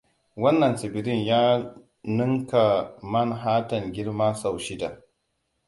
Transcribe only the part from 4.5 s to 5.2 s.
shida.